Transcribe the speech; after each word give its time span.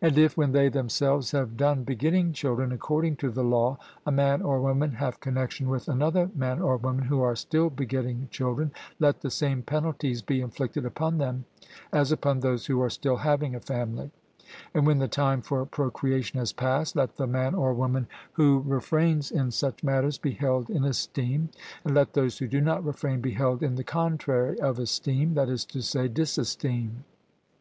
And 0.00 0.16
if, 0.16 0.36
when 0.36 0.52
they 0.52 0.68
themselves 0.68 1.32
have 1.32 1.56
done 1.56 1.82
begetting 1.82 2.32
children 2.32 2.70
according 2.70 3.16
to 3.16 3.32
the 3.32 3.42
law, 3.42 3.78
a 4.06 4.12
man 4.12 4.40
or 4.40 4.60
woman 4.60 4.92
have 4.92 5.18
connexion 5.18 5.68
with 5.68 5.88
another 5.88 6.30
man 6.36 6.60
or 6.60 6.76
woman 6.76 7.06
who 7.06 7.20
are 7.20 7.34
still 7.34 7.68
begetting 7.68 8.28
children, 8.30 8.70
let 9.00 9.22
the 9.22 9.28
same 9.28 9.62
penalties 9.64 10.22
be 10.22 10.40
inflicted 10.40 10.84
upon 10.86 11.18
them 11.18 11.46
as 11.92 12.12
upon 12.12 12.38
those 12.38 12.66
who 12.66 12.80
are 12.80 12.88
still 12.88 13.16
having 13.16 13.56
a 13.56 13.60
family; 13.60 14.12
and 14.72 14.86
when 14.86 15.00
the 15.00 15.08
time 15.08 15.42
for 15.42 15.66
procreation 15.66 16.38
has 16.38 16.52
passed 16.52 16.94
let 16.94 17.16
the 17.16 17.26
man 17.26 17.52
or 17.52 17.74
woman 17.74 18.06
who 18.34 18.60
refrains 18.68 19.32
in 19.32 19.50
such 19.50 19.82
matters 19.82 20.16
be 20.16 20.30
held 20.30 20.70
in 20.70 20.84
esteem, 20.84 21.48
and 21.84 21.92
let 21.92 22.12
those 22.12 22.38
who 22.38 22.46
do 22.46 22.60
not 22.60 22.84
refrain 22.86 23.20
be 23.20 23.32
held 23.32 23.64
in 23.64 23.74
the 23.74 23.82
contrary 23.82 24.56
of 24.60 24.78
esteem 24.78 25.34
that 25.34 25.48
is 25.48 25.64
to 25.64 25.82
say, 25.82 26.06
disesteem. 26.06 27.02